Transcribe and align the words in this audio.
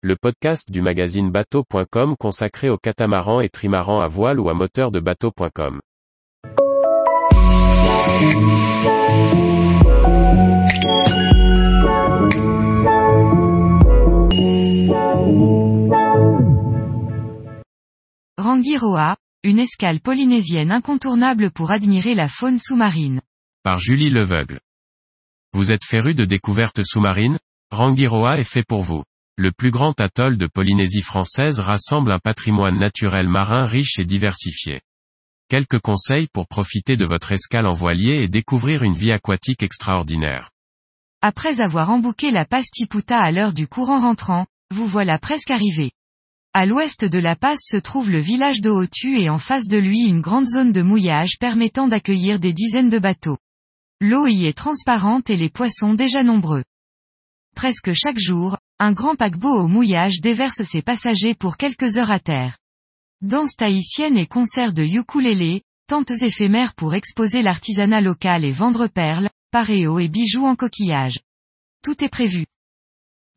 le 0.00 0.14
podcast 0.14 0.70
du 0.70 0.80
magazine 0.80 1.32
bateau.com 1.32 2.14
consacré 2.16 2.70
aux 2.70 2.78
catamarans 2.78 3.40
et 3.40 3.48
trimarans 3.48 4.00
à 4.00 4.06
voile 4.06 4.38
ou 4.38 4.48
à 4.48 4.54
moteur 4.54 4.92
de 4.92 5.00
bateau.com. 5.00 5.80
Rangiroa, 18.38 19.16
une 19.42 19.58
escale 19.58 19.98
polynésienne 19.98 20.70
incontournable 20.70 21.50
pour 21.50 21.72
admirer 21.72 22.14
la 22.14 22.28
faune 22.28 22.58
sous-marine. 22.58 23.20
Par 23.64 23.78
Julie 23.78 24.10
Leveugle. 24.10 24.60
Vous 25.54 25.72
êtes 25.72 25.84
féru 25.84 26.14
de 26.14 26.24
découvertes 26.24 26.84
sous-marines? 26.84 27.38
Rangiroa 27.72 28.38
est 28.38 28.44
fait 28.44 28.64
pour 28.66 28.82
vous. 28.82 29.02
Le 29.40 29.52
plus 29.52 29.70
grand 29.70 30.00
atoll 30.00 30.36
de 30.36 30.48
Polynésie 30.48 31.00
française 31.00 31.60
rassemble 31.60 32.10
un 32.10 32.18
patrimoine 32.18 32.76
naturel 32.76 33.28
marin 33.28 33.66
riche 33.66 33.96
et 34.00 34.04
diversifié. 34.04 34.80
Quelques 35.48 35.78
conseils 35.78 36.26
pour 36.26 36.48
profiter 36.48 36.96
de 36.96 37.06
votre 37.06 37.30
escale 37.30 37.68
en 37.68 37.72
voilier 37.72 38.20
et 38.20 38.26
découvrir 38.26 38.82
une 38.82 38.96
vie 38.96 39.12
aquatique 39.12 39.62
extraordinaire. 39.62 40.50
Après 41.22 41.60
avoir 41.60 41.88
embouqué 41.90 42.32
la 42.32 42.46
passe 42.46 42.66
Tiputa 42.72 43.20
à 43.20 43.30
l'heure 43.30 43.52
du 43.52 43.68
courant 43.68 44.00
rentrant, 44.00 44.44
vous 44.74 44.88
voilà 44.88 45.20
presque 45.20 45.52
arrivé. 45.52 45.92
À 46.52 46.66
l'ouest 46.66 47.04
de 47.04 47.18
la 47.20 47.36
passe 47.36 47.60
se 47.62 47.76
trouve 47.76 48.10
le 48.10 48.18
village 48.18 48.60
de 48.60 48.70
Hotu 48.70 49.20
et 49.20 49.30
en 49.30 49.38
face 49.38 49.68
de 49.68 49.78
lui 49.78 50.00
une 50.00 50.20
grande 50.20 50.48
zone 50.48 50.72
de 50.72 50.82
mouillage 50.82 51.38
permettant 51.38 51.86
d'accueillir 51.86 52.40
des 52.40 52.52
dizaines 52.52 52.90
de 52.90 52.98
bateaux. 52.98 53.38
L'eau 54.00 54.26
y 54.26 54.46
est 54.46 54.58
transparente 54.58 55.30
et 55.30 55.36
les 55.36 55.48
poissons 55.48 55.94
déjà 55.94 56.24
nombreux. 56.24 56.64
Presque 57.54 57.92
chaque 57.92 58.18
jour, 58.18 58.56
un 58.80 58.92
grand 58.92 59.16
paquebot 59.16 59.52
au 59.52 59.66
mouillage 59.66 60.20
déverse 60.20 60.62
ses 60.62 60.82
passagers 60.82 61.34
pour 61.34 61.56
quelques 61.56 61.96
heures 61.96 62.12
à 62.12 62.20
terre. 62.20 62.58
Danse 63.20 63.56
tahitienne 63.56 64.16
et 64.16 64.26
concerts 64.26 64.72
de 64.72 64.84
ukulélé, 64.84 65.62
tentes 65.88 66.12
éphémères 66.22 66.74
pour 66.74 66.94
exposer 66.94 67.42
l'artisanat 67.42 68.00
local 68.00 68.44
et 68.44 68.52
vendre 68.52 68.86
perles, 68.86 69.30
paréos 69.50 69.98
et 69.98 70.06
bijoux 70.06 70.46
en 70.46 70.54
coquillage. 70.54 71.18
Tout 71.82 72.04
est 72.04 72.08
prévu. 72.08 72.46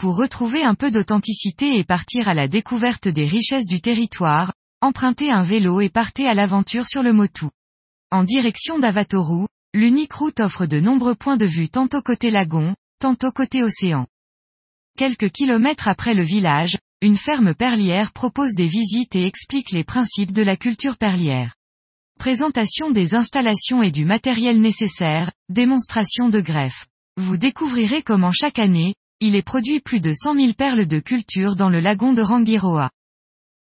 Pour 0.00 0.16
retrouver 0.16 0.64
un 0.64 0.74
peu 0.74 0.90
d'authenticité 0.90 1.76
et 1.76 1.84
partir 1.84 2.26
à 2.28 2.34
la 2.34 2.48
découverte 2.48 3.06
des 3.06 3.26
richesses 3.26 3.66
du 3.66 3.80
territoire, 3.80 4.52
empruntez 4.80 5.30
un 5.30 5.42
vélo 5.42 5.80
et 5.80 5.88
partez 5.88 6.26
à 6.26 6.34
l'aventure 6.34 6.86
sur 6.86 7.04
le 7.04 7.12
Motu. 7.12 7.46
En 8.10 8.24
direction 8.24 8.80
d'Avatoru, 8.80 9.46
l'unique 9.72 10.14
route 10.14 10.40
offre 10.40 10.66
de 10.66 10.80
nombreux 10.80 11.14
points 11.14 11.36
de 11.36 11.46
vue 11.46 11.68
tantôt 11.68 12.02
côté 12.02 12.32
lagon, 12.32 12.74
tantôt 12.98 13.30
côté 13.30 13.62
océan. 13.62 14.06
Quelques 14.98 15.30
kilomètres 15.30 15.86
après 15.86 16.12
le 16.12 16.24
village, 16.24 16.76
une 17.02 17.16
ferme 17.16 17.54
perlière 17.54 18.10
propose 18.10 18.56
des 18.56 18.66
visites 18.66 19.14
et 19.14 19.26
explique 19.26 19.70
les 19.70 19.84
principes 19.84 20.32
de 20.32 20.42
la 20.42 20.56
culture 20.56 20.96
perlière. 20.96 21.54
Présentation 22.18 22.90
des 22.90 23.14
installations 23.14 23.80
et 23.80 23.92
du 23.92 24.04
matériel 24.04 24.60
nécessaire, 24.60 25.30
démonstration 25.50 26.28
de 26.30 26.40
greffe. 26.40 26.86
Vous 27.16 27.36
découvrirez 27.36 28.02
comment 28.02 28.32
chaque 28.32 28.58
année, 28.58 28.96
il 29.20 29.36
est 29.36 29.42
produit 29.42 29.78
plus 29.78 30.00
de 30.00 30.12
100 30.12 30.34
000 30.34 30.52
perles 30.54 30.88
de 30.88 30.98
culture 30.98 31.54
dans 31.54 31.70
le 31.70 31.78
lagon 31.78 32.12
de 32.12 32.22
Rangiroa. 32.22 32.90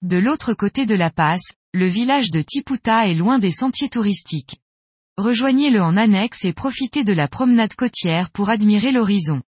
De 0.00 0.16
l'autre 0.16 0.54
côté 0.54 0.86
de 0.86 0.94
la 0.94 1.10
passe, 1.10 1.52
le 1.74 1.84
village 1.84 2.30
de 2.30 2.40
Tiputa 2.40 3.08
est 3.08 3.14
loin 3.14 3.38
des 3.38 3.52
sentiers 3.52 3.90
touristiques. 3.90 4.56
Rejoignez-le 5.18 5.82
en 5.82 5.98
annexe 5.98 6.46
et 6.46 6.54
profitez 6.54 7.04
de 7.04 7.12
la 7.12 7.28
promenade 7.28 7.74
côtière 7.74 8.30
pour 8.30 8.48
admirer 8.48 8.90
l'horizon. 8.90 9.42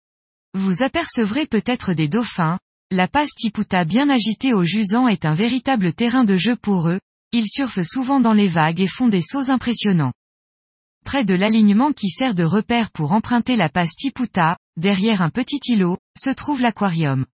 Vous 0.56 0.82
apercevrez 0.82 1.46
peut-être 1.46 1.94
des 1.94 2.08
dauphins, 2.08 2.60
la 2.92 3.08
passe 3.08 3.30
Tiputa 3.36 3.86
bien 3.86 4.10
agitée 4.10 4.54
au 4.54 4.64
jusant 4.64 5.08
est 5.08 5.26
un 5.26 5.36
véritable 5.36 5.94
terrain 5.94 6.24
de 6.24 6.36
jeu 6.38 6.56
pour 6.56 6.90
eux, 6.90 7.00
ils 7.32 7.48
surfent 7.48 7.84
souvent 7.84 8.20
dans 8.20 8.34
les 8.34 8.48
vagues 8.48 8.80
et 8.80 8.88
font 8.88 9.08
des 9.08 9.22
sauts 9.22 9.52
impressionnants. 9.52 10.14
Près 11.06 11.24
de 11.24 11.36
l'alignement 11.36 11.92
qui 11.92 12.10
sert 12.10 12.34
de 12.34 12.44
repère 12.44 12.90
pour 12.90 13.12
emprunter 13.12 13.56
la 13.56 13.70
passe 13.70 13.96
Tiputa, 13.96 14.58
derrière 14.76 15.22
un 15.22 15.30
petit 15.30 15.60
îlot, 15.68 15.98
se 16.18 16.32
trouve 16.32 16.62
l'aquarium. 16.62 17.26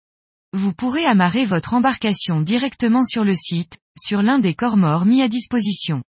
Vous 0.51 0.73
pourrez 0.73 1.05
amarrer 1.05 1.45
votre 1.45 1.73
embarcation 1.73 2.41
directement 2.41 3.05
sur 3.05 3.23
le 3.23 3.35
site, 3.35 3.77
sur 3.97 4.21
l'un 4.21 4.39
des 4.39 4.55
corps 4.55 4.77
morts 4.77 5.05
mis 5.05 5.21
à 5.21 5.29
disposition. 5.29 6.03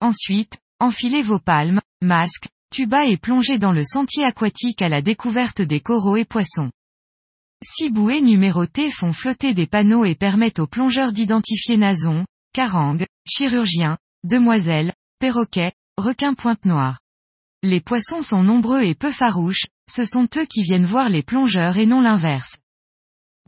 Ensuite, 0.00 0.58
enfilez 0.80 1.22
vos 1.22 1.38
palmes, 1.38 1.80
masques, 2.02 2.48
tuba 2.70 3.04
et 3.06 3.16
plongez 3.16 3.58
dans 3.58 3.72
le 3.72 3.84
sentier 3.84 4.24
aquatique 4.24 4.80
à 4.80 4.88
la 4.88 5.02
découverte 5.02 5.60
des 5.60 5.80
coraux 5.80 6.16
et 6.16 6.24
poissons. 6.24 6.70
Six 7.62 7.90
bouées 7.90 8.20
numérotées 8.20 8.90
font 8.90 9.12
flotter 9.12 9.54
des 9.54 9.66
panneaux 9.66 10.04
et 10.04 10.14
permettent 10.14 10.60
aux 10.60 10.66
plongeurs 10.66 11.12
d'identifier 11.12 11.76
nasons, 11.76 12.24
carangues, 12.52 13.06
chirurgiens, 13.28 13.98
demoiselles, 14.24 14.94
perroquets, 15.18 15.72
requins 15.98 16.34
pointe 16.34 16.64
noire. 16.64 17.00
Les 17.62 17.80
poissons 17.80 18.22
sont 18.22 18.42
nombreux 18.42 18.82
et 18.82 18.94
peu 18.94 19.10
farouches, 19.10 19.66
ce 19.90 20.04
sont 20.04 20.28
eux 20.36 20.46
qui 20.46 20.62
viennent 20.62 20.86
voir 20.86 21.08
les 21.08 21.22
plongeurs 21.22 21.76
et 21.76 21.86
non 21.86 22.00
l'inverse. 22.00 22.56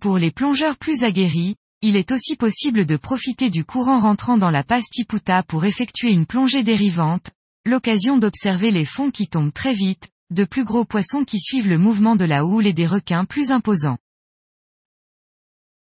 Pour 0.00 0.18
les 0.18 0.32
plongeurs 0.32 0.76
plus 0.76 1.04
aguerris, 1.04 1.54
il 1.80 1.96
est 1.96 2.12
aussi 2.12 2.36
possible 2.36 2.86
de 2.86 2.96
profiter 2.96 3.50
du 3.50 3.64
courant 3.64 4.00
rentrant 4.00 4.36
dans 4.36 4.50
la 4.50 4.64
passe 4.64 4.90
Tiputa 4.90 5.42
pour 5.44 5.64
effectuer 5.64 6.10
une 6.10 6.26
plongée 6.26 6.62
dérivante, 6.62 7.30
l'occasion 7.64 8.18
d'observer 8.18 8.70
les 8.70 8.84
fonds 8.84 9.10
qui 9.10 9.28
tombent 9.28 9.52
très 9.52 9.72
vite, 9.72 10.10
de 10.30 10.44
plus 10.44 10.64
gros 10.64 10.84
poissons 10.84 11.24
qui 11.24 11.38
suivent 11.38 11.68
le 11.68 11.78
mouvement 11.78 12.16
de 12.16 12.24
la 12.24 12.44
houle 12.44 12.66
et 12.66 12.72
des 12.72 12.86
requins 12.86 13.24
plus 13.24 13.50
imposants. 13.50 13.98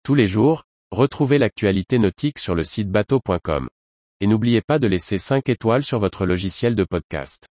Tous 0.03 0.15
les 0.15 0.27
jours, 0.27 0.63
retrouvez 0.91 1.37
l'actualité 1.37 1.99
nautique 1.99 2.39
sur 2.39 2.55
le 2.55 2.63
site 2.63 2.89
bateau.com. 2.89 3.69
Et 4.21 4.27
n'oubliez 4.27 4.61
pas 4.61 4.79
de 4.79 4.87
laisser 4.87 5.17
5 5.17 5.49
étoiles 5.49 5.83
sur 5.83 5.99
votre 5.99 6.25
logiciel 6.25 6.75
de 6.75 6.83
podcast. 6.83 7.47